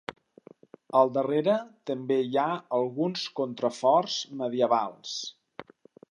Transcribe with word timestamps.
Al 0.99 1.11
darrere 1.17 1.57
també 1.89 2.17
hi 2.29 2.39
ha 2.43 2.47
alguns 2.77 3.25
contraforts 3.41 4.15
medievals. 4.41 5.13